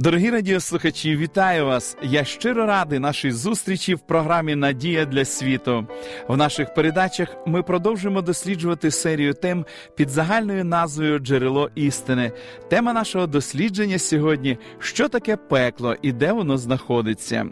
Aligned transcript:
Дорогі 0.00 0.30
радіослухачі, 0.30 1.16
вітаю 1.16 1.66
вас! 1.66 1.96
Я 2.02 2.24
щиро 2.24 2.66
радий 2.66 2.98
нашій 2.98 3.30
зустрічі 3.30 3.94
в 3.94 4.00
програмі 4.00 4.54
Надія 4.54 5.04
для 5.04 5.24
світу. 5.24 5.86
В 6.28 6.36
наших 6.36 6.74
передачах 6.74 7.36
ми 7.46 7.62
продовжуємо 7.62 8.22
досліджувати 8.22 8.90
серію 8.90 9.34
тем 9.34 9.66
під 9.96 10.10
загальною 10.10 10.64
назвою 10.64 11.18
Джерело 11.18 11.70
істини. 11.74 12.32
Тема 12.68 12.92
нашого 12.92 13.26
дослідження 13.26 13.98
сьогодні 13.98 14.58
що 14.78 15.08
таке 15.08 15.36
пекло 15.36 15.96
і 16.02 16.12
де 16.12 16.32
воно 16.32 16.58
знаходиться. 16.58 17.46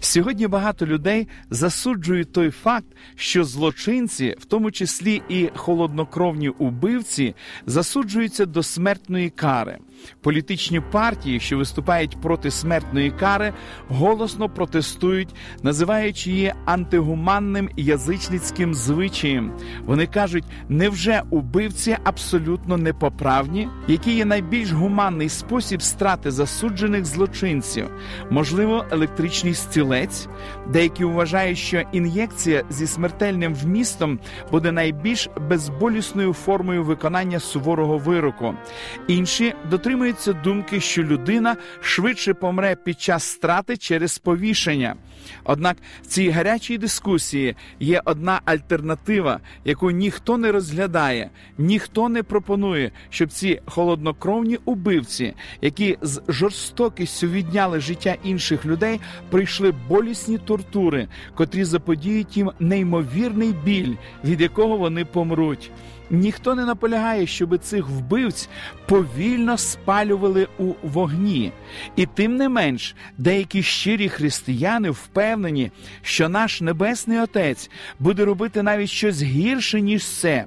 Сьогодні 0.00 0.46
багато 0.46 0.86
людей 0.86 1.28
засуджують 1.50 2.32
той 2.32 2.50
факт, 2.50 2.86
що 3.16 3.44
злочинці, 3.44 4.34
в 4.38 4.44
тому 4.44 4.70
числі 4.70 5.22
і 5.28 5.48
холоднокровні 5.54 6.48
убивці, 6.48 7.34
засуджуються 7.66 8.46
до 8.46 8.62
смертної 8.62 9.30
кари. 9.30 9.78
Політичні 10.20 10.80
партії, 10.80 11.40
що 11.40 11.58
виступають 11.58 12.20
проти 12.20 12.50
смертної 12.50 13.10
кари, 13.10 13.52
голосно 13.88 14.48
протестують, 14.48 15.34
називаючи 15.62 16.30
її 16.30 16.54
антигуманним 16.64 17.68
язичницьким 17.76 18.74
звичаєм. 18.74 19.52
Вони 19.84 20.06
кажуть, 20.06 20.44
невже 20.68 21.22
убивці 21.30 21.96
абсолютно 22.04 22.76
непоправні, 22.76 23.68
який 23.88 24.14
є 24.14 24.24
найбільш 24.24 24.72
гуманний 24.72 25.28
спосіб 25.28 25.82
страти 25.82 26.30
засуджених 26.30 27.04
злочинців? 27.04 27.90
Можливо, 28.30 28.84
електричний 28.90 29.54
стілець. 29.54 30.28
Деякі 30.68 31.04
вважають, 31.04 31.58
що 31.58 31.82
ін'єкція 31.92 32.64
зі 32.70 32.86
смертельним 32.86 33.54
вмістом 33.54 34.18
буде 34.50 34.72
найбільш 34.72 35.28
безболісною 35.48 36.32
формою 36.32 36.84
виконання 36.84 37.40
суворого 37.40 37.98
вироку. 37.98 38.54
Інші 39.08 39.54
дотримуються 39.70 39.91
дотримуються 39.92 40.32
думки, 40.32 40.80
що 40.80 41.02
людина 41.02 41.56
швидше 41.80 42.34
помре 42.34 42.76
під 42.84 43.00
час 43.00 43.24
страти 43.24 43.76
через 43.76 44.18
повішення. 44.18 44.94
Однак 45.44 45.76
в 46.02 46.06
цій 46.06 46.30
гарячій 46.30 46.78
дискусії 46.78 47.56
є 47.80 48.02
одна 48.04 48.40
альтернатива, 48.44 49.40
яку 49.64 49.90
ніхто 49.90 50.38
не 50.38 50.52
розглядає, 50.52 51.30
ніхто 51.58 52.08
не 52.08 52.22
пропонує, 52.22 52.90
щоб 53.10 53.32
ці 53.32 53.60
холоднокровні 53.66 54.58
убивці, 54.64 55.34
які 55.60 55.98
з 56.02 56.22
жорстокістю 56.28 57.28
відняли 57.28 57.80
життя 57.80 58.16
інших 58.24 58.66
людей, 58.66 59.00
прийшли 59.30 59.74
болісні 59.88 60.38
тортури, 60.38 61.08
котрі 61.34 61.64
заподіють 61.64 62.36
їм 62.36 62.50
неймовірний 62.60 63.52
біль, 63.64 63.94
від 64.24 64.40
якого 64.40 64.76
вони 64.76 65.04
помруть. 65.04 65.70
Ніхто 66.12 66.54
не 66.54 66.64
наполягає, 66.64 67.26
щоб 67.26 67.58
цих 67.58 67.88
вбивць 67.88 68.48
повільно 68.86 69.58
спалювали 69.58 70.48
у 70.58 70.72
вогні. 70.82 71.52
І 71.96 72.06
тим 72.06 72.36
не 72.36 72.48
менш, 72.48 72.94
деякі 73.18 73.62
щирі 73.62 74.08
християни 74.08 74.90
впевнені, 74.90 75.70
що 76.02 76.28
наш 76.28 76.60
Небесний 76.60 77.18
Отець 77.18 77.70
буде 77.98 78.24
робити 78.24 78.62
навіть 78.62 78.90
щось 78.90 79.22
гірше, 79.22 79.80
ніж 79.80 80.06
це. 80.06 80.44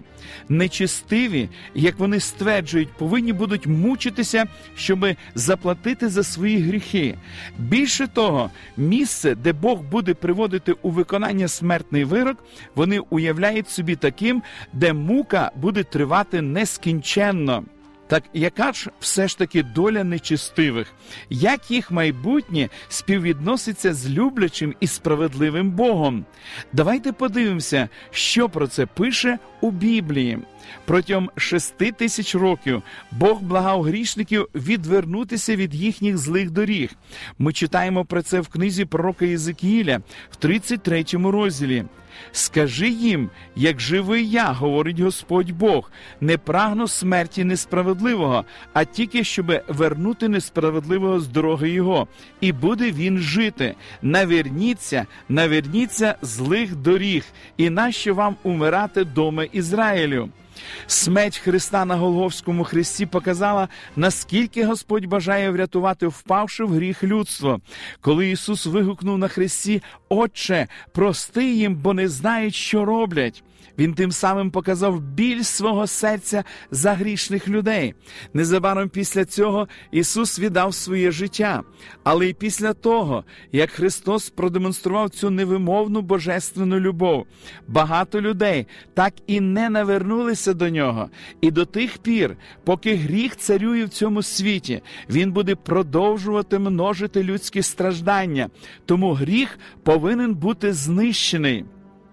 Нечистиві, 0.49 1.49
як 1.75 1.99
вони 1.99 2.19
стверджують, 2.19 2.93
повинні 2.97 3.33
будуть 3.33 3.67
мучитися, 3.67 4.45
щоб 4.75 5.05
заплатити 5.35 6.09
за 6.09 6.23
свої 6.23 6.59
гріхи. 6.59 7.17
Більше 7.57 8.07
того, 8.07 8.49
місце, 8.77 9.35
де 9.35 9.53
Бог 9.53 9.81
буде 9.81 10.13
приводити 10.13 10.75
у 10.81 10.89
виконання 10.89 11.47
смертний 11.47 12.03
вирок, 12.03 12.37
вони 12.75 12.99
уявляють 12.99 13.69
собі 13.69 13.95
таким, 13.95 14.43
де 14.73 14.93
мука 14.93 15.51
буде 15.55 15.83
тривати 15.83 16.41
нескінченно. 16.41 17.63
Так 18.07 18.23
яка 18.33 18.73
ж 18.73 18.89
все 18.99 19.27
ж 19.27 19.37
таки 19.37 19.63
доля 19.63 20.03
нечистивих, 20.03 20.93
як 21.29 21.71
їх 21.71 21.91
майбутнє 21.91 22.69
співвідноситься 22.87 23.93
з 23.93 24.09
люблячим 24.09 24.75
і 24.79 24.87
справедливим 24.87 25.71
Богом? 25.71 26.25
Давайте 26.73 27.11
подивимося, 27.11 27.89
що 28.11 28.49
про 28.49 28.67
це 28.67 28.85
пише 28.85 29.39
у 29.61 29.71
Біблії. 29.71 30.39
Протягом 30.85 31.29
шести 31.37 31.91
тисяч 31.91 32.35
років 32.35 32.83
Бог 33.11 33.41
благав 33.41 33.81
грішників 33.83 34.47
відвернутися 34.55 35.55
від 35.55 35.75
їхніх 35.75 36.17
злих 36.17 36.51
доріг. 36.51 36.91
Ми 37.39 37.53
читаємо 37.53 38.05
про 38.05 38.21
це 38.21 38.39
в 38.39 38.47
книзі 38.47 38.85
пророка 38.85 39.25
Єзикіїля 39.25 40.01
в 40.31 40.35
33 40.35 41.05
розділі. 41.13 41.85
Скажи 42.31 42.89
їм, 42.89 43.29
як 43.55 43.79
живий 43.79 44.29
я, 44.29 44.51
говорить 44.51 44.99
Господь 44.99 45.51
Бог, 45.51 45.91
не 46.21 46.37
прагну 46.37 46.87
смерті 46.87 47.43
несправедливого, 47.43 48.45
а 48.73 48.85
тільки 48.85 49.23
щоб 49.23 49.51
вернути 49.67 50.27
несправедливого 50.27 51.19
з 51.19 51.27
дороги 51.27 51.69
Його, 51.69 52.07
і 52.41 52.51
буде 52.51 52.91
він 52.91 53.17
жити. 53.17 53.75
Наверніться, 54.01 55.05
наверніться 55.29 56.15
злих 56.21 56.75
доріг, 56.75 57.25
і 57.57 57.69
нащо 57.69 58.15
вам 58.15 58.35
умирати 58.43 59.03
дома 59.03 59.43
Ізраїлю? 59.43 60.29
Смерть 60.87 61.37
Христа 61.37 61.85
на 61.85 61.95
Голговському 61.95 62.63
хресті 62.63 63.05
показала, 63.05 63.67
наскільки 63.95 64.65
Господь 64.65 65.05
бажає 65.05 65.51
врятувати 65.51 66.07
впавши 66.07 66.63
в 66.63 66.73
гріх 66.73 67.03
людство. 67.03 67.59
Коли 68.01 68.29
Ісус 68.29 68.65
вигукнув 68.65 69.17
на 69.17 69.27
хресті, 69.27 69.81
Отче, 70.09 70.67
прости 70.91 71.53
їм, 71.53 71.75
бо 71.75 71.93
не 71.93 72.07
знають, 72.07 72.55
що 72.55 72.85
роблять. 72.85 73.43
Він 73.77 73.93
тим 73.93 74.11
самим 74.11 74.51
показав 74.51 75.01
біль 75.01 75.41
свого 75.41 75.87
серця 75.87 76.43
за 76.71 76.93
грішних 76.93 77.47
людей. 77.47 77.93
Незабаром 78.33 78.89
після 78.89 79.25
цього 79.25 79.67
Ісус 79.91 80.39
віддав 80.39 80.73
своє 80.73 81.11
життя. 81.11 81.63
Але 82.03 82.27
й 82.27 82.33
після 82.33 82.73
того, 82.73 83.23
як 83.51 83.71
Христос 83.71 84.29
продемонстрував 84.29 85.09
цю 85.09 85.29
невимовну 85.29 86.01
божественну 86.01 86.79
любов, 86.79 87.25
багато 87.67 88.21
людей 88.21 88.67
так 88.93 89.13
і 89.27 89.39
не 89.39 89.69
навернулися 89.69 90.53
до 90.53 90.69
нього. 90.69 91.09
І 91.41 91.51
до 91.51 91.65
тих 91.65 91.97
пір, 91.97 92.37
поки 92.63 92.95
гріх 92.95 93.35
царює 93.35 93.85
в 93.85 93.89
цьому 93.89 94.23
світі, 94.23 94.81
він 95.09 95.31
буде 95.31 95.55
продовжувати 95.55 96.59
множити 96.59 97.23
людські 97.23 97.61
страждання. 97.61 98.49
Тому 98.85 99.13
гріх 99.13 99.59
повинен 99.83 100.35
бути 100.35 100.73
знищений. 100.73 101.65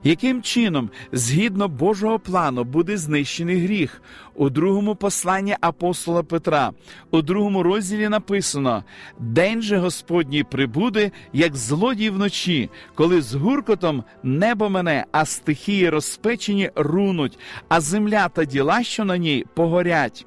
Яким 0.04 0.42
чином, 0.42 0.90
згідно 1.12 1.68
Божого 1.68 2.18
плану, 2.18 2.64
буде 2.64 2.96
знищений 2.96 3.60
гріх? 3.60 4.02
У 4.34 4.50
другому 4.50 4.94
посланні 4.94 5.56
апостола 5.60 6.22
Петра, 6.22 6.70
у 7.10 7.22
другому 7.22 7.62
розділі 7.62 8.08
написано: 8.08 8.84
День 9.18 9.62
же 9.62 9.78
Господній 9.78 10.44
прибуде, 10.44 11.10
як 11.32 11.56
злодій 11.56 12.10
вночі, 12.10 12.70
коли 12.94 13.22
з 13.22 13.34
гуркотом 13.34 14.04
небо 14.22 14.70
мене, 14.70 15.04
а 15.12 15.24
стихії 15.24 15.88
розпечені 15.88 16.70
рунуть, 16.74 17.38
а 17.68 17.80
земля 17.80 18.28
та 18.28 18.44
діла, 18.44 18.82
що 18.82 19.04
на 19.04 19.16
ній, 19.16 19.44
погорять. 19.54 20.26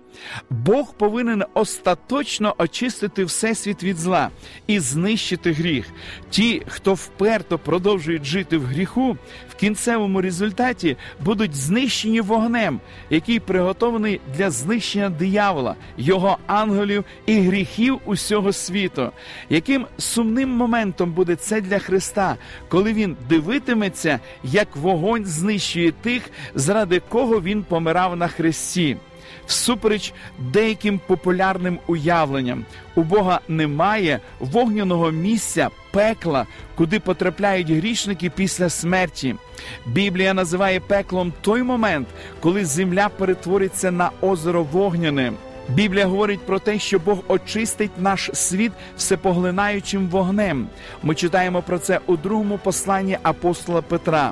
Бог 0.50 0.94
повинен 0.94 1.44
остаточно 1.54 2.56
очистити 2.58 3.26
всесвіт 3.26 3.84
від 3.84 3.98
зла 3.98 4.30
і 4.68 4.80
знищити 4.80 5.52
гріх. 5.52 5.86
Ті, 6.30 6.62
хто 6.68 6.94
вперто 6.94 7.60
продовжують 7.60 8.26
жити 8.26 8.58
в 8.58 8.66
гріху, 8.66 9.18
в 9.50 9.56
кінцевому 9.56 10.22
результаті 10.22 10.98
будуть 11.26 11.56
знищені 11.56 12.22
вогнем, 12.22 12.80
який 13.10 13.40
приготований 13.96 14.22
для 14.38 14.50
знищення 14.50 15.10
диявола, 15.10 15.76
його 15.98 16.38
ангелів 16.48 17.06
і 17.26 17.40
гріхів 17.40 18.00
усього 18.06 18.54
світу. 18.54 19.12
Яким 19.50 19.86
сумним 19.98 20.50
моментом 20.50 21.12
буде 21.12 21.36
це 21.36 21.62
для 21.62 21.80
Христа, 21.80 22.38
коли 22.70 22.94
він 22.94 23.18
дивитиметься, 23.30 24.20
як 24.44 24.76
вогонь 24.76 25.26
знищує 25.26 25.92
тих, 25.92 26.30
заради 26.56 27.02
кого 27.10 27.42
він 27.42 27.64
помирав 27.64 28.16
на 28.16 28.28
хресті? 28.28 28.98
Всупереч 29.46 30.14
деяким 30.40 31.00
популярним 31.08 31.80
уявленням, 31.88 32.66
у 32.96 33.04
Бога 33.04 33.40
немає 33.48 34.20
вогняного 34.40 35.12
місця 35.12 35.70
пекла, 35.92 36.46
куди 36.76 37.00
потрапляють 37.00 37.70
грішники 37.70 38.30
після 38.30 38.70
смерті. 38.70 39.36
Біблія 39.86 40.34
називає 40.34 40.80
пеклом 40.80 41.34
той 41.42 41.64
момент, 41.64 42.08
коли 42.40 42.66
земля 42.66 43.10
перетвориться 43.10 43.92
на 43.92 44.12
озеро 44.22 44.64
вогняне. 44.64 45.34
Біблія 45.70 46.06
говорить 46.06 46.40
про 46.40 46.60
те, 46.60 46.80
що 46.80 47.00
Бог 47.00 47.18
очистить 47.28 47.92
наш 47.98 48.30
світ 48.34 48.72
всепоглинаючим 48.98 50.08
вогнем. 50.08 50.68
Ми 51.04 51.16
читаємо 51.16 51.62
про 51.62 51.80
це 51.80 52.00
у 52.06 52.18
другому 52.18 52.60
посланні 52.64 53.18
апостола 53.24 53.82
Петра. 53.82 54.32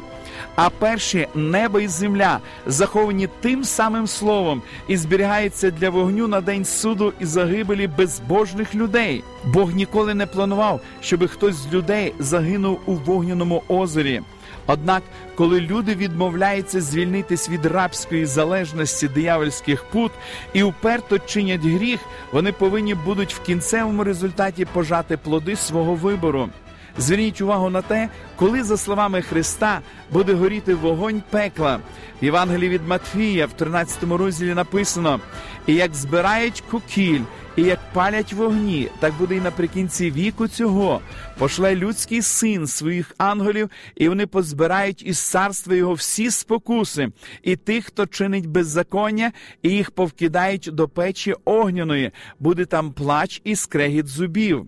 А 0.56 0.70
перші 0.70 1.28
небо 1.36 1.80
і 1.80 1.88
земля 1.88 2.40
заховані 2.66 3.30
тим 3.42 3.64
самим 3.64 4.08
словом 4.08 4.62
і 4.88 4.98
зберігаються 4.98 5.72
для 5.72 5.90
вогню 5.90 6.28
на 6.28 6.42
день 6.42 6.66
суду 6.66 7.14
і 7.20 7.26
загибелі 7.26 7.88
безбожних 7.88 8.76
людей. 8.76 9.24
Бог 9.46 9.74
ніколи 9.74 10.14
не 10.14 10.26
планував, 10.26 10.82
щоб 11.02 11.28
хтось 11.28 11.56
з 11.56 11.74
людей 11.74 12.14
загинув 12.20 12.80
у 12.86 12.94
вогняному 12.94 13.64
озері. 13.68 14.22
Однак, 14.68 15.04
коли 15.36 15.62
люди 15.62 15.96
відмовляються 15.96 16.82
звільнитись 16.82 17.50
від 17.50 17.66
рабської 17.66 18.26
залежності 18.26 19.08
диявольських 19.08 19.84
пут 19.84 20.12
і 20.54 20.64
уперто 20.64 21.20
чинять 21.20 21.66
гріх, 21.66 22.00
вони 22.32 22.52
повинні 22.52 22.96
будуть 22.96 23.34
в 23.34 23.42
кінцевому 23.42 24.04
результаті 24.04 24.66
пожати 24.66 25.18
плоди 25.18 25.56
свого 25.56 25.96
вибору. 25.96 26.50
Зверніть 26.98 27.42
увагу 27.42 27.70
на 27.70 27.82
те, 27.82 28.10
коли, 28.36 28.64
за 28.64 28.78
словами 28.78 29.22
Христа, 29.22 29.82
буде 30.12 30.34
горіти 30.34 30.74
вогонь 30.74 31.24
пекла. 31.30 31.80
В 32.22 32.26
Євангелії 32.26 32.70
від 32.70 32.88
Матфія 32.88 33.46
в 33.46 33.54
13 33.54 34.04
розділі 34.04 34.54
написано: 34.54 35.20
і 35.68 35.74
як 35.74 35.96
збирають 35.96 36.64
кукіль, 36.72 37.22
і 37.56 37.64
як 37.64 37.80
палять 37.94 38.34
вогні, 38.34 38.90
так 39.00 39.14
буде 39.20 39.36
і 39.36 39.42
наприкінці 39.42 40.12
віку 40.12 40.48
цього. 40.48 41.02
Пошле 41.38 41.76
людський 41.76 42.22
син 42.22 42.68
своїх 42.68 43.16
ангелів, 43.18 43.70
і 43.96 44.10
вони 44.10 44.28
позбирають 44.28 45.04
із 45.06 45.20
царства 45.20 45.76
його 45.76 45.94
всі 45.94 46.32
спокуси, 46.32 47.10
і 47.44 47.56
тих, 47.56 47.86
хто 47.86 48.06
чинить 48.06 48.48
беззаконня, 48.48 49.32
і 49.62 49.70
їх 49.70 49.92
повкидають 49.92 50.70
до 50.74 50.88
печі 50.88 51.36
огняної, 51.46 52.12
буде 52.40 52.66
там 52.66 52.92
плач 52.92 53.42
і 53.44 53.56
скрегіт 53.56 54.08
зубів. 54.08 54.68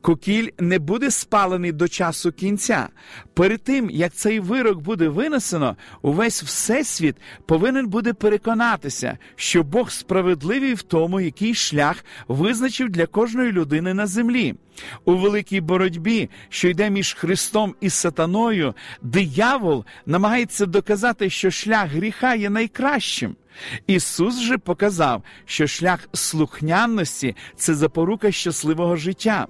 Кукіль 0.00 0.48
не 0.58 0.78
буде 0.78 1.10
спалений 1.10 1.72
до 1.72 1.88
часу 1.88 2.32
кінця. 2.32 2.88
Перед 3.34 3.62
тим, 3.62 3.90
як 3.90 4.12
цей 4.12 4.40
вирок 4.40 4.80
буде 4.80 5.08
винесено, 5.08 5.76
увесь 6.02 6.42
всесвіт 6.42 7.16
повинен 7.46 7.86
буде 7.86 8.12
переконатися, 8.12 9.18
що 9.36 9.62
Бог 9.62 9.90
справедливий 9.90 10.74
в 10.74 10.82
тому, 10.82 11.20
який 11.20 11.54
шлях 11.54 12.04
визначив 12.28 12.88
для 12.88 13.06
кожної 13.06 13.52
людини 13.52 13.94
на 13.94 14.06
землі. 14.06 14.54
У 15.04 15.16
великій 15.16 15.60
боротьбі, 15.60 16.30
що 16.48 16.68
йде 16.68 16.90
між 16.90 17.14
Христом 17.14 17.74
і 17.80 17.90
Сатаною, 17.90 18.74
диявол 19.02 19.84
намагається 20.06 20.66
доказати, 20.66 21.30
що 21.30 21.50
шлях 21.50 21.90
гріха 21.90 22.34
є 22.34 22.50
найкращим. 22.50 23.36
Ісус 23.86 24.40
же 24.40 24.58
показав, 24.58 25.22
що 25.44 25.66
шлях 25.66 26.08
слухняності 26.12 27.36
це 27.56 27.74
запорука 27.74 28.32
щасливого 28.32 28.96
життя. 28.96 29.46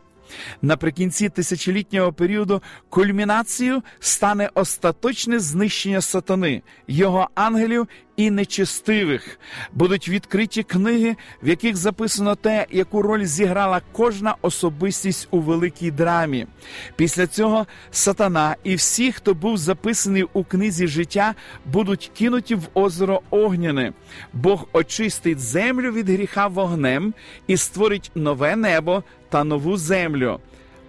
Наприкінці 0.62 1.28
тисячолітнього 1.28 2.12
періоду 2.12 2.62
кульмінацією 2.88 3.82
стане 4.00 4.50
остаточне 4.54 5.38
знищення 5.38 6.00
сатани, 6.00 6.62
його 6.88 7.28
ангелів 7.34 7.88
і 8.16 8.30
нечестивих. 8.30 9.38
Будуть 9.72 10.08
відкриті 10.08 10.62
книги, 10.62 11.16
в 11.42 11.48
яких 11.48 11.76
записано 11.76 12.34
те, 12.34 12.66
яку 12.70 13.02
роль 13.02 13.24
зіграла 13.24 13.80
кожна 13.92 14.34
особистість 14.42 15.28
у 15.30 15.40
великій 15.40 15.90
драмі. 15.90 16.46
Після 16.96 17.26
цього 17.26 17.66
сатана 17.90 18.56
і 18.64 18.74
всі, 18.74 19.12
хто 19.12 19.34
був 19.34 19.56
записаний 19.56 20.24
у 20.32 20.44
книзі 20.44 20.86
життя, 20.86 21.34
будуть 21.66 22.10
кинуті 22.18 22.54
в 22.54 22.68
озеро 22.74 23.20
Огняне. 23.30 23.92
Бог 24.32 24.68
очистить 24.72 25.40
землю 25.40 25.92
від 25.92 26.08
гріха 26.08 26.46
вогнем 26.46 27.14
і 27.46 27.56
створить 27.56 28.10
нове 28.14 28.56
небо 28.56 29.02
та 29.28 29.44
нову 29.44 29.76
землю. 29.76 30.40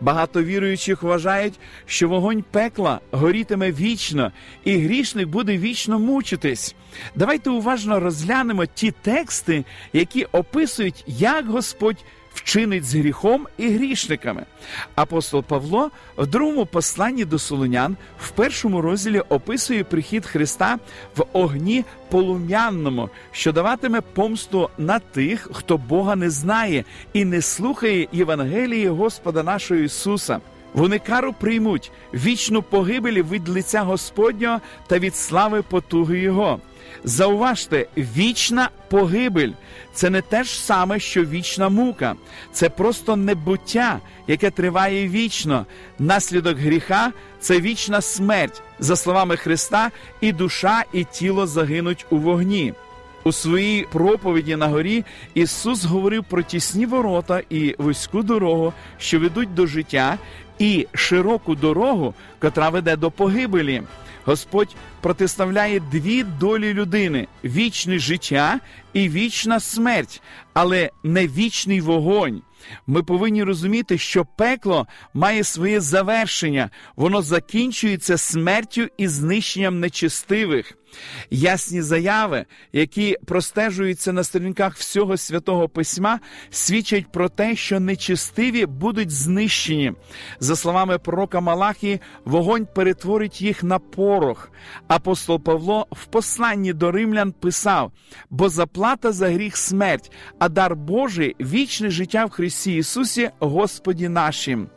Багато 0.06 0.44
віруючих 0.44 1.04
вважають, 1.04 1.60
що 1.86 2.10
вогонь 2.10 2.44
пекла 2.52 3.00
горітиме 3.12 3.72
вічно, 3.72 4.32
і 4.64 4.78
грішник 4.78 5.28
буде 5.28 5.58
вічно 5.58 6.00
мучитись. 6.00 6.76
Давайте 7.16 7.50
уважно 7.50 8.00
розглянемо 8.00 8.66
ті 8.66 8.92
тексти, 8.92 9.66
які 9.94 10.26
описують, 10.26 11.04
як 11.08 11.48
Господь 11.48 12.06
вчинить 12.36 12.86
з 12.86 12.96
гріхом 12.96 13.48
і 13.58 13.70
грішниками. 13.70 14.46
Апостол 14.96 15.44
Павло 15.44 15.92
в 16.18 16.28
другому 16.28 16.66
посланні 16.66 17.26
до 17.26 17.40
Солонян 17.40 17.98
в 18.20 18.30
першому 18.30 18.82
розділі 18.82 19.20
описує 19.20 19.84
прихід 19.84 20.26
Христа 20.26 20.80
в 21.16 21.26
огні 21.34 21.86
полум'янному, 22.10 23.10
що 23.32 23.52
даватиме 23.52 24.02
помсту 24.02 24.70
на 24.78 25.00
тих, 25.00 25.50
хто 25.54 25.78
Бога 25.78 26.16
не 26.16 26.30
знає 26.30 26.84
і 27.14 27.26
не 27.26 27.42
слухає 27.42 28.08
Євангелії 28.12 28.88
Господа 28.88 29.44
нашого 29.44 29.80
Ісуса. 29.80 30.40
Вони 30.74 31.00
кару 31.00 31.34
приймуть 31.34 31.92
вічну 32.14 32.62
погибель 32.62 33.24
від 33.24 33.50
лиця 33.50 33.82
Господнього 33.82 34.62
та 34.88 35.00
від 35.00 35.16
слави 35.16 35.62
потуги 35.62 36.20
Його. 36.20 36.60
Зауважте, 37.04 37.88
вічна 37.98 38.70
погибель 38.90 39.52
це 39.94 40.10
не 40.10 40.22
те 40.22 40.44
ж 40.44 40.64
саме, 40.64 41.00
що 41.00 41.26
вічна 41.26 41.70
мука, 41.70 42.16
це 42.52 42.70
просто 42.70 43.16
небуття, 43.16 44.00
яке 44.28 44.52
триває 44.52 45.08
вічно. 45.08 45.66
Наслідок 46.00 46.58
гріха 46.58 47.12
це 47.40 47.60
вічна 47.60 48.02
смерть. 48.02 48.62
За 48.80 48.96
словами 48.96 49.38
Христа, 49.38 49.92
і 50.22 50.32
душа, 50.32 50.84
і 50.94 51.04
тіло 51.04 51.48
загинуть 51.48 52.06
у 52.10 52.18
вогні. 52.18 52.74
У 53.24 53.32
своїй 53.32 53.88
проповіді 53.92 54.56
на 54.56 54.68
горі 54.68 55.06
Ісус 55.34 55.86
говорив 55.86 56.24
про 56.24 56.44
тісні 56.44 56.86
ворота 56.86 57.42
і 57.50 57.76
вузьку 57.78 58.24
дорогу, 58.24 58.74
що 58.98 59.20
ведуть 59.20 59.54
до 59.54 59.68
життя, 59.68 60.18
і 60.60 60.88
широку 60.94 61.56
дорогу, 61.56 62.14
котра 62.40 62.70
веде 62.70 62.96
до 62.96 63.12
погибелі. 63.12 63.84
Господь 64.26 64.76
протиставляє 65.02 65.80
дві 65.80 66.24
долі 66.24 66.74
людини: 66.74 67.28
вічне 67.44 68.00
життя 68.00 68.60
і 68.94 69.10
вічна 69.10 69.60
смерть, 69.60 70.22
але 70.54 70.92
не 71.04 71.28
вічний 71.28 71.82
вогонь. 71.82 72.42
Ми 72.88 73.04
повинні 73.04 73.44
розуміти, 73.44 73.98
що 73.98 74.26
пекло 74.26 74.88
має 75.14 75.44
своє 75.44 75.82
завершення, 75.82 76.70
воно 76.96 77.22
закінчується 77.22 78.18
смертю 78.18 78.88
і 78.98 79.08
знищенням 79.08 79.80
нечистивих. 79.80 80.78
Ясні 81.30 81.82
заяви, 81.82 82.46
які 82.74 83.18
простежуються 83.26 84.14
на 84.14 84.24
сторінках 84.24 84.76
всього 84.76 85.18
святого 85.18 85.70
письма, 85.70 86.20
свідчать 86.50 87.12
про 87.12 87.30
те, 87.30 87.56
що 87.56 87.80
нечистиві 87.80 88.66
будуть 88.66 89.12
знищені. 89.12 89.94
За 90.40 90.56
словами 90.56 90.98
пророка 90.98 91.40
Малахії, 91.40 92.00
вогонь 92.26 92.68
перетворить 92.76 93.42
їх 93.42 93.64
на 93.64 93.80
порох. 93.80 94.52
Апостол 94.88 95.40
Павло 95.40 95.88
в 95.92 96.06
посланні 96.06 96.74
до 96.74 96.92
римлян 96.92 97.32
писав: 97.32 97.92
бо 98.30 98.50
заплата 98.50 99.12
за 99.12 99.30
гріх 99.30 99.58
смерть, 99.58 100.12
а 100.40 100.50
дар 100.50 100.76
Божий 100.76 101.36
вічне 101.40 101.90
життя 101.90 102.26
в 102.26 102.30
Христі 102.30 102.76
Ісусі, 102.76 103.30
Господі 103.40 104.10
нашим. 104.10 104.70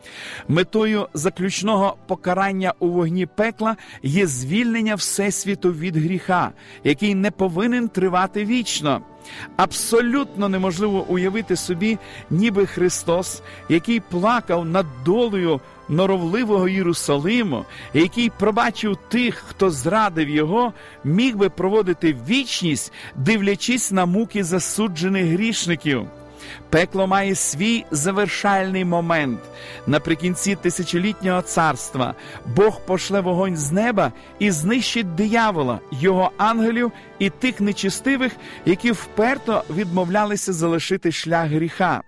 Метою 0.49 1.09
заключного 1.14 1.97
покарання 2.06 2.75
у 2.78 2.88
вогні 2.88 3.26
пекла 3.26 3.76
є 4.02 4.26
звільнення 4.26 4.94
Всесвіту 4.94 5.73
від 5.73 5.97
гріха 5.99 6.52
який 6.85 7.14
не 7.14 7.31
повинен 7.31 7.88
тривати 7.88 8.45
вічно. 8.45 9.00
Абсолютно 9.57 10.49
неможливо 10.49 11.07
уявити 11.09 11.57
собі, 11.57 11.99
ніби 12.31 12.67
Христос, 12.67 13.43
який 13.69 14.00
плакав 14.00 14.64
над 14.64 14.87
долею 15.05 15.61
норовливого 15.88 16.69
Єрусалиму, 16.69 17.64
який 17.95 18.31
пробачив 18.31 18.99
тих, 19.09 19.45
хто 19.49 19.71
зрадив 19.71 20.28
його, 20.28 20.73
міг 21.05 21.37
би 21.37 21.49
проводити 21.49 22.17
вічність, 22.28 22.93
дивлячись 23.17 23.93
на 23.93 24.07
муки 24.07 24.45
засуджених 24.45 25.26
грішників. 25.26 26.07
Пекло 26.71 27.07
має 27.07 27.35
свій 27.35 27.85
завершальний 27.90 28.85
момент. 28.85 29.40
Наприкінці 29.87 30.55
тисячолітнього 30.55 31.43
царства 31.43 32.14
Бог 32.47 32.81
пошле 32.81 33.21
вогонь 33.21 33.57
з 33.57 33.73
неба 33.73 34.12
і 34.38 34.50
знищить 34.50 35.14
диявола, 35.14 35.81
його 35.93 36.31
ангелів 36.37 36.93
і 37.19 37.31
тих 37.31 37.61
нечистивих, 37.61 38.33
які 38.64 38.93
вперто 38.93 39.64
відмовлялися 39.71 40.52
залишити 40.52 41.12
шлях 41.12 41.49
гріха. 41.49 42.02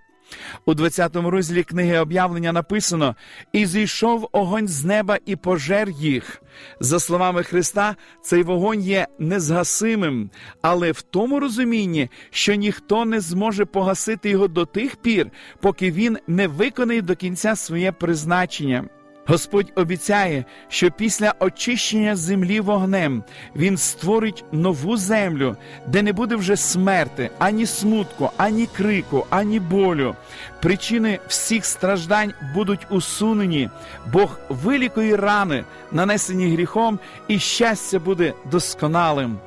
У 0.65 0.73
20-му 0.73 1.29
розділі 1.29 1.63
книги 1.63 1.97
об'явлення 1.97 2.51
написано: 2.51 3.15
І 3.51 3.65
зійшов 3.65 4.29
огонь 4.31 4.67
з 4.67 4.85
неба 4.85 5.17
і 5.25 5.35
пожер 5.35 5.89
їх. 5.89 6.41
За 6.79 6.99
словами 6.99 7.43
Христа, 7.43 7.95
цей 8.21 8.43
вогонь 8.43 8.81
є 8.81 9.07
незгасимим, 9.19 10.29
але 10.61 10.91
в 10.91 11.01
тому 11.01 11.39
розумінні, 11.39 12.09
що 12.29 12.55
ніхто 12.55 13.05
не 13.05 13.19
зможе 13.19 13.65
погасити 13.65 14.29
його 14.29 14.47
до 14.47 14.65
тих 14.65 14.95
пір, 14.95 15.31
поки 15.61 15.91
він 15.91 16.17
не 16.27 16.47
виконає 16.47 17.01
до 17.01 17.15
кінця 17.15 17.55
своє 17.55 17.91
призначення. 17.91 18.89
Господь 19.25 19.71
обіцяє, 19.75 20.45
що 20.69 20.91
після 20.91 21.33
очищення 21.39 22.15
землі 22.15 22.59
вогнем 22.59 23.23
Він 23.55 23.77
створить 23.77 24.43
нову 24.51 24.97
землю, 24.97 25.55
де 25.87 26.01
не 26.01 26.13
буде 26.13 26.35
вже 26.35 26.57
смерти, 26.57 27.29
ані 27.39 27.65
смутку, 27.65 28.29
ані 28.37 28.65
крику, 28.65 29.25
ані 29.29 29.59
болю. 29.59 30.15
Причини 30.61 31.19
всіх 31.27 31.65
страждань 31.65 32.33
будуть 32.55 32.87
усунені. 32.89 33.69
Бог 34.13 34.39
вилікує 34.49 35.17
рани, 35.17 35.63
нанесені 35.91 36.53
гріхом, 36.53 36.99
і 37.27 37.39
щастя 37.39 37.99
буде 37.99 38.33
досконалим. 38.51 39.37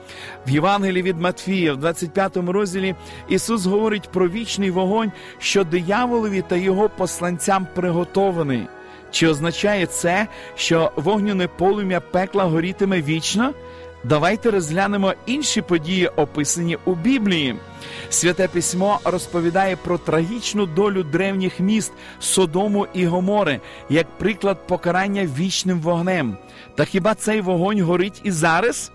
В 0.47 0.51
Євангелії 0.51 1.03
від 1.03 1.21
Матфія, 1.21 1.73
в 1.73 1.77
25 1.77 2.37
розділі, 2.37 2.95
Ісус 3.29 3.67
говорить 3.67 4.09
про 4.13 4.29
вічний 4.29 4.71
вогонь, 4.71 5.13
що 5.39 5.65
дияволові 5.65 6.45
та 6.49 6.57
його 6.57 6.89
посланцям 6.89 7.67
приготований. 7.75 8.67
Чи 9.15 9.29
означає 9.29 9.87
це, 9.87 10.27
що 10.57 10.93
вогняне 10.97 11.49
полум'я 11.49 12.01
пекла 12.01 12.45
горітиме 12.45 13.03
вічно? 13.03 13.55
Давайте 14.05 14.51
розглянемо 14.51 15.15
інші 15.27 15.63
події, 15.63 16.09
описані 16.09 16.79
у 16.85 16.95
Біблії. 16.95 17.57
Святе 18.11 18.49
письмо 18.49 19.01
розповідає 19.05 19.77
про 19.77 19.99
трагічну 19.99 20.67
долю 20.67 21.03
древніх 21.03 21.61
міст 21.61 21.93
Содому 22.21 22.87
і 22.95 23.07
Гомори 23.07 23.61
як 23.89 24.07
приклад 24.19 24.67
покарання 24.67 25.29
вічним 25.39 25.81
вогнем. 25.81 26.37
Та 26.75 26.85
хіба 26.85 27.15
цей 27.15 27.41
вогонь 27.41 27.83
горить 27.83 28.21
і 28.25 28.31
зараз? 28.31 28.93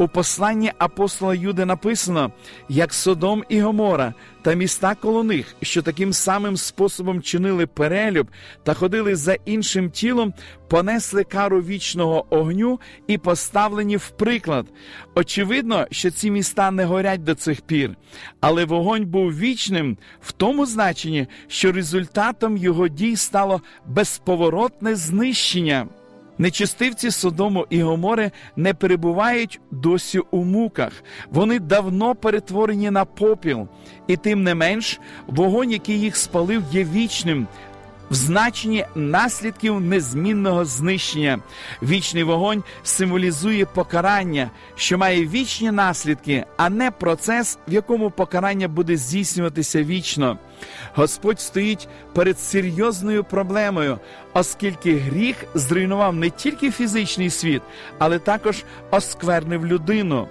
У 0.00 0.08
посланні 0.08 0.72
апостола 0.78 1.34
Юди 1.34 1.64
написано, 1.64 2.32
як 2.68 2.94
Содом 2.94 3.44
і 3.48 3.60
Гомора 3.60 4.14
та 4.42 4.54
міста 4.54 4.94
коло 4.94 5.22
них, 5.22 5.54
що 5.62 5.82
таким 5.82 6.12
самим 6.12 6.56
способом 6.56 7.22
чинили 7.22 7.66
перелюб 7.66 8.28
та 8.64 8.74
ходили 8.74 9.16
за 9.16 9.34
іншим 9.34 9.90
тілом, 9.90 10.34
понесли 10.68 11.24
кару 11.24 11.62
вічного 11.62 12.26
огню 12.30 12.80
і 13.06 13.18
поставлені 13.18 13.96
в 13.96 14.08
приклад. 14.08 14.66
Очевидно, 15.14 15.86
що 15.90 16.10
ці 16.10 16.30
міста 16.30 16.70
не 16.70 16.84
горять 16.84 17.24
до 17.24 17.34
цих 17.34 17.60
пір, 17.60 17.96
але 18.40 18.64
вогонь 18.64 19.06
був 19.06 19.38
вічним 19.38 19.98
в 20.20 20.32
тому 20.32 20.66
значенні, 20.66 21.26
що 21.48 21.72
результатом 21.72 22.56
його 22.56 22.88
дій 22.88 23.16
стало 23.16 23.60
безповоротне 23.86 24.94
знищення. 24.94 25.88
Нечистивці 26.40 27.10
Содому 27.10 27.66
і 27.70 27.82
Гомори 27.82 28.30
не 28.56 28.74
перебувають 28.74 29.60
досі 29.70 30.20
у 30.30 30.44
муках, 30.44 30.92
вони 31.30 31.58
давно 31.58 32.14
перетворені 32.14 32.90
на 32.90 33.04
попіл, 33.04 33.68
і 34.06 34.16
тим 34.16 34.42
не 34.42 34.54
менш, 34.54 35.00
вогонь, 35.26 35.70
який 35.70 36.00
їх 36.00 36.16
спалив, 36.16 36.62
є 36.72 36.84
вічним. 36.84 37.46
В 38.10 38.14
значенні 38.14 38.86
наслідків 38.94 39.80
незмінного 39.80 40.64
знищення. 40.64 41.38
Вічний 41.82 42.22
вогонь 42.22 42.64
символізує 42.82 43.66
покарання, 43.66 44.50
що 44.74 44.98
має 44.98 45.26
вічні 45.26 45.70
наслідки, 45.70 46.44
а 46.56 46.70
не 46.70 46.90
процес, 46.90 47.58
в 47.68 47.72
якому 47.72 48.10
покарання 48.10 48.68
буде 48.68 48.96
здійснюватися 48.96 49.82
вічно. 49.82 50.38
Господь 50.94 51.40
стоїть 51.40 51.88
перед 52.14 52.38
серйозною 52.38 53.24
проблемою, 53.24 53.98
оскільки 54.32 54.96
гріх 54.96 55.36
зруйнував 55.54 56.14
не 56.14 56.30
тільки 56.30 56.70
фізичний 56.70 57.30
світ, 57.30 57.62
але 57.98 58.18
також 58.18 58.64
осквернив 58.90 59.66
людину. 59.66 60.28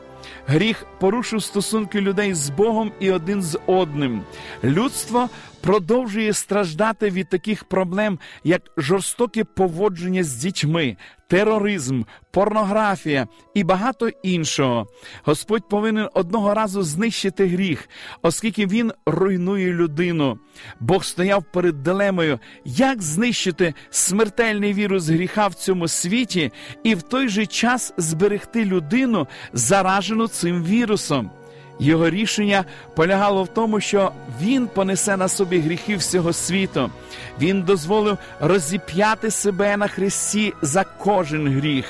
Гріх 0.51 0.86
порушив 1.00 1.44
стосунки 1.44 2.01
людей 2.01 2.34
з 2.34 2.50
Богом 2.50 2.91
і 3.00 3.12
один 3.12 3.44
з 3.44 3.60
одним. 3.65 4.22
Людство 4.63 5.29
продовжує 5.62 6.34
страждати 6.34 7.10
від 7.10 7.29
таких 7.29 7.63
проблем, 7.63 8.20
як 8.44 8.62
жорстоке 8.77 9.44
поводження 9.44 10.24
з 10.24 10.36
дітьми, 10.36 10.98
тероризм, 11.30 12.04
порнографія 12.32 13.28
і 13.54 13.64
багато 13.64 14.10
іншого. 14.24 14.88
Господь 15.24 15.70
повинен 15.70 16.10
одного 16.14 16.54
разу 16.54 16.84
знищити 16.84 17.48
гріх, 17.48 17.90
оскільки 18.22 18.66
він 18.66 18.92
руйнує 19.06 19.74
людину. 19.74 20.40
Бог 20.80 21.04
стояв 21.04 21.44
перед 21.54 21.84
дилемою, 21.84 22.40
як 22.66 23.02
знищити 23.02 23.74
смертельний 23.90 24.74
вірус 24.74 25.08
гріха 25.08 25.48
в 25.48 25.54
цьому 25.54 25.88
світі 25.88 26.52
і 26.84 26.96
в 26.96 27.02
той 27.02 27.30
же 27.30 27.46
час 27.46 27.94
зберегти 27.98 28.66
людину, 28.66 29.28
заражену 29.54 30.28
цим 30.28 30.64
вірусом. 30.64 31.32
Його 31.80 32.10
рішення 32.10 32.66
полягало 32.96 33.44
в 33.44 33.48
тому, 33.48 33.80
що 33.80 34.12
він 34.42 34.68
понесе 34.68 35.18
на 35.18 35.28
собі 35.28 35.60
гріхи 35.60 35.96
всього 35.96 36.34
світу. 36.34 36.90
Він 37.42 37.62
дозволив 37.62 38.18
розіп'яти 38.40 39.32
себе 39.32 39.78
на 39.78 39.88
хресті 39.88 40.54
за 40.62 40.84
кожен 40.84 41.48
гріх. 41.48 41.86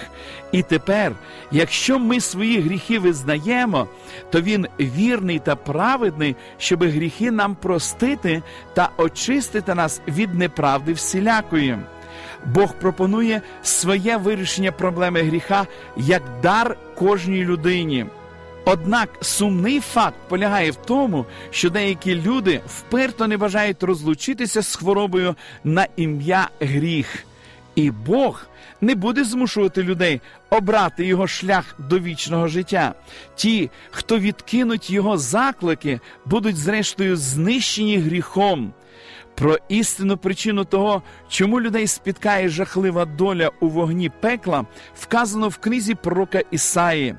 І 0.51 0.63
тепер, 0.63 1.11
якщо 1.51 1.99
ми 1.99 2.19
свої 2.19 2.59
гріхи 2.61 2.99
визнаємо, 2.99 3.87
то 4.29 4.41
він 4.41 4.67
вірний 4.79 5.39
та 5.39 5.55
праведний, 5.55 6.35
щоб 6.57 6.83
гріхи 6.83 7.31
нам 7.31 7.55
простити 7.55 8.43
та 8.73 8.89
очистити 8.97 9.75
нас 9.75 10.01
від 10.07 10.35
неправди 10.35 10.93
всілякої. 10.93 11.77
Бог 12.45 12.73
пропонує 12.73 13.41
своє 13.63 14.17
вирішення 14.17 14.71
проблеми 14.71 15.21
гріха 15.21 15.67
як 15.97 16.23
дар 16.41 16.77
кожній 16.95 17.45
людині. 17.45 18.05
Однак 18.71 19.09
сумний 19.21 19.79
факт 19.79 20.15
полягає 20.27 20.71
в 20.71 20.75
тому, 20.75 21.25
що 21.51 21.69
деякі 21.69 22.15
люди 22.15 22.61
вперто 22.67 23.27
не 23.27 23.37
бажають 23.37 23.83
розлучитися 23.83 24.61
з 24.61 24.75
хворобою 24.75 25.35
на 25.63 25.87
ім'я 25.95 26.49
гріх, 26.59 27.23
і 27.75 27.91
Бог 27.91 28.47
не 28.81 28.95
буде 28.95 29.23
змушувати 29.23 29.83
людей 29.83 30.21
обрати 30.49 31.05
його 31.05 31.27
шлях 31.27 31.75
до 31.77 31.99
вічного 31.99 32.47
життя. 32.47 32.93
Ті, 33.35 33.69
хто 33.91 34.19
відкинуть 34.19 34.89
його 34.89 35.17
заклики, 35.17 35.99
будуть 36.25 36.57
зрештою 36.57 37.17
знищені 37.17 37.97
гріхом. 37.97 38.73
Про 39.35 39.57
істинну 39.69 40.17
причину 40.17 40.65
того, 40.65 41.01
чому 41.29 41.61
людей 41.61 41.87
спіткає 41.87 42.49
жахлива 42.49 43.05
доля 43.05 43.51
у 43.59 43.67
вогні 43.67 44.09
пекла, 44.09 44.65
вказано 44.99 45.47
в 45.47 45.57
книзі 45.57 45.95
пророка 45.95 46.41
Ісаї. 46.51 47.15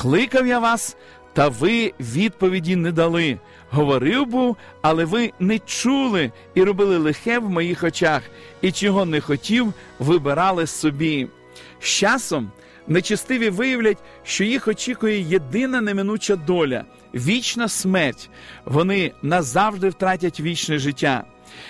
Кликав 0.00 0.46
я 0.46 0.58
вас, 0.58 0.96
та 1.32 1.48
ви 1.48 1.92
відповіді 2.00 2.76
не 2.76 2.92
дали. 2.92 3.38
Говорив 3.70 4.26
був, 4.26 4.56
але 4.82 5.04
ви 5.04 5.32
не 5.40 5.58
чули 5.58 6.32
і 6.54 6.62
робили 6.62 6.98
лихе 6.98 7.38
в 7.38 7.50
моїх 7.50 7.84
очах, 7.84 8.22
і 8.60 8.72
чого 8.72 9.04
не 9.04 9.20
хотів, 9.20 9.72
вибирали 9.98 10.66
собі. 10.66 11.28
З 11.80 11.84
часом 11.84 12.50
нечестиві 12.88 13.50
виявлять, 13.50 13.98
що 14.24 14.44
їх 14.44 14.68
очікує 14.68 15.20
єдина 15.20 15.80
неминуча 15.80 16.36
доля 16.36 16.84
вічна 17.14 17.68
смерть. 17.68 18.30
Вони 18.64 19.12
назавжди 19.22 19.88
втратять 19.88 20.40
вічне 20.40 20.78
життя 20.78 21.24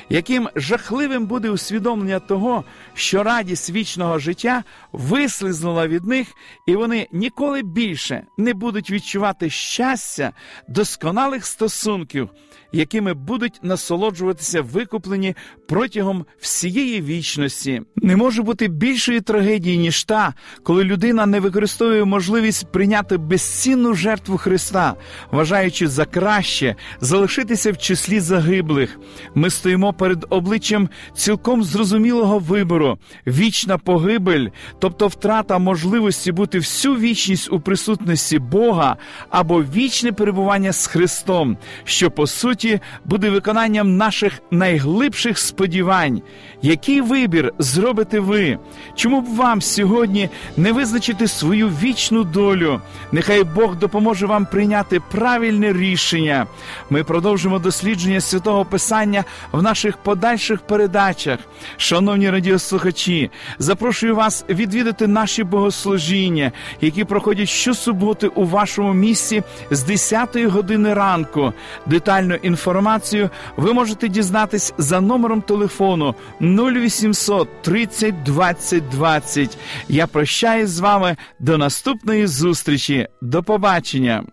яким 0.08 0.49
жахливим 0.56 1.26
буде 1.26 1.50
усвідомлення 1.50 2.20
того, 2.20 2.64
що 2.94 3.22
радість 3.22 3.70
вічного 3.70 4.18
життя 4.18 4.64
вислизнула 4.92 5.87
від 5.87 6.04
них, 6.04 6.28
і 6.66 6.76
вони 6.76 7.08
ніколи 7.12 7.62
більше 7.62 8.26
не 8.37 8.54
будуть 8.54 8.90
відчувати 8.90 9.50
щастя 9.50 10.32
досконалих 10.68 11.46
стосунків 11.46 12.30
якими 12.72 13.14
будуть 13.14 13.60
насолоджуватися 13.62 14.62
викуплені 14.62 15.34
протягом 15.68 16.24
всієї 16.40 17.02
вічності. 17.02 17.82
Не 17.96 18.16
може 18.16 18.42
бути 18.42 18.68
більшої 18.68 19.20
трагедії, 19.20 19.78
ніж 19.78 20.04
та, 20.04 20.34
коли 20.62 20.84
людина 20.84 21.26
не 21.26 21.40
використовує 21.40 22.04
можливість 22.04 22.72
прийняти 22.72 23.16
безцінну 23.16 23.94
жертву 23.94 24.36
Христа, 24.36 24.94
вважаючи 25.30 25.88
за 25.88 26.04
краще 26.04 26.76
залишитися 27.00 27.72
в 27.72 27.78
числі 27.78 28.20
загиблих. 28.20 28.98
Ми 29.34 29.50
стоїмо 29.50 29.92
перед 29.92 30.26
обличчям 30.30 30.88
цілком 31.14 31.64
зрозумілого 31.64 32.38
вибору, 32.38 32.98
вічна 33.26 33.78
погибель, 33.78 34.48
тобто 34.78 35.06
втрата 35.06 35.58
можливості 35.58 36.32
бути 36.32 36.58
всю 36.58 36.96
вічність 36.96 37.52
у 37.52 37.60
присутності 37.60 38.38
Бога 38.38 38.96
або 39.30 39.62
вічне 39.62 40.12
перебування 40.12 40.72
з 40.72 40.86
Христом, 40.86 41.58
що 41.84 42.10
по 42.10 42.26
суті 42.26 42.59
роботі 42.64 42.80
буде 43.04 43.30
виконанням 43.30 43.96
наших 43.96 44.32
найглибших 44.50 45.38
сподівань. 45.38 46.22
Який 46.62 47.00
вибір 47.00 47.52
зробите 47.58 48.20
ви? 48.20 48.58
Чому 48.94 49.20
б 49.20 49.36
вам 49.36 49.62
сьогодні 49.62 50.28
не 50.56 50.72
визначити 50.72 51.28
свою 51.28 51.68
вічну 51.68 52.24
долю? 52.24 52.80
Нехай 53.12 53.44
Бог 53.44 53.76
допоможе 53.76 54.26
вам 54.26 54.46
прийняти 54.46 55.00
правильне 55.10 55.72
рішення. 55.72 56.46
Ми 56.90 57.04
продовжимо 57.04 57.58
дослідження 57.58 58.20
святого 58.20 58.64
Писання 58.64 59.24
в 59.52 59.62
наших 59.62 59.96
подальших 59.96 60.60
передачах. 60.60 61.38
Шановні 61.76 62.30
радіослухачі, 62.30 63.30
запрошую 63.58 64.16
вас 64.16 64.44
відвідати 64.48 65.06
наші 65.06 65.44
богослужіння, 65.44 66.52
які 66.80 67.04
проходять 67.04 67.48
щосуботи 67.48 68.26
у 68.26 68.44
вашому 68.44 68.94
місці 68.94 69.42
з 69.70 69.90
10-ї 69.90 70.46
години 70.46 70.94
ранку. 70.94 71.52
Детально 71.86 72.34
інформацію 72.34 72.50
інформацію 72.50 73.30
ви 73.57 73.73
можете 73.73 74.09
дізнатись 74.09 74.75
за 74.78 75.00
номером 75.00 75.42
телефону 75.42 76.14
0800 76.40 77.62
30 77.62 78.23
20 78.23 78.88
20. 78.88 79.59
Я 79.88 80.07
прощаюсь 80.07 80.71
з 80.71 80.80
вами 80.80 81.16
до 81.38 81.59
наступної 81.59 82.26
зустрічі. 82.26 83.09
До 83.23 83.42
побачення. 83.42 84.25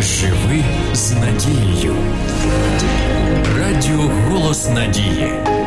Живи 0.00 0.64
з 0.92 1.12
надією. 1.12 1.96
Радіо 3.58 4.10
голос 4.28 4.68
надії. 4.68 5.57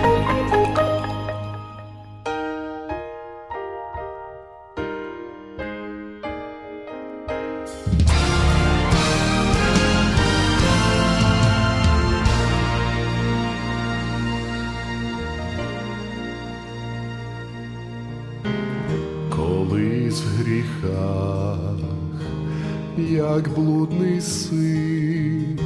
як 23.35 23.49
блудний 23.55 24.21
син, 24.21 25.59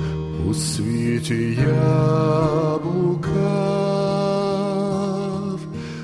у 0.50 0.54
світі 0.54 1.58
я 1.68 2.78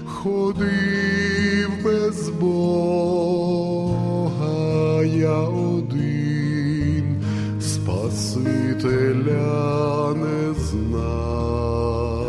ходив 0.05 1.69
без 1.83 2.29
Бога 2.29 2.61
я 5.03 5.39
один, 5.39 7.23
Спасителя 7.61 8.93
не 10.13 10.53
знав, 10.53 12.25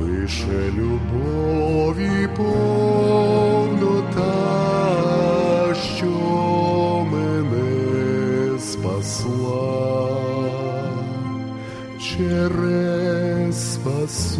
лише 0.00 0.72
любові 0.78 2.28
Бога. 2.36 3.29
через 12.20 13.74
Спасителя 13.74 14.32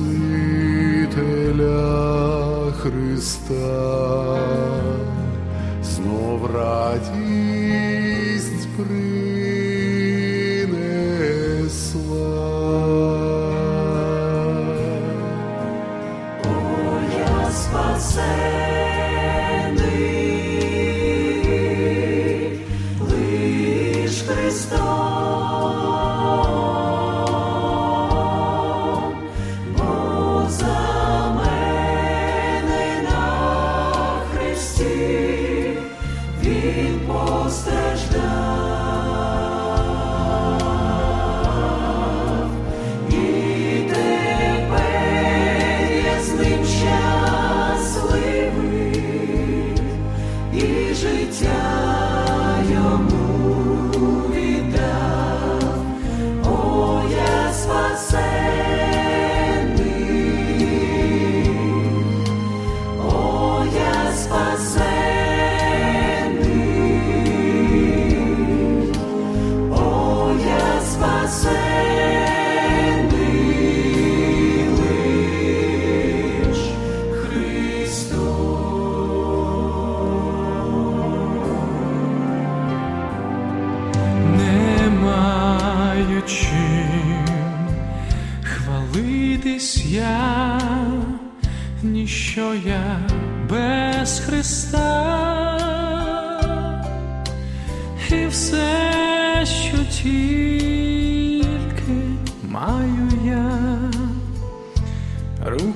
Христа, 2.72 4.38
снова 5.82 6.49
ради. 6.49 7.19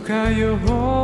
caio 0.05 0.59
rolo. 0.67 1.04